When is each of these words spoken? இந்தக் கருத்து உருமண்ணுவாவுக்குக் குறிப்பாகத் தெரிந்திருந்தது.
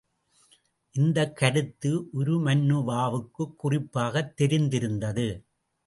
இந்தக் 0.95 1.35
கருத்து 1.35 2.09
உருமண்ணுவாவுக்குக் 2.13 3.55
குறிப்பாகத் 3.55 4.33
தெரிந்திருந்தது. 4.35 5.43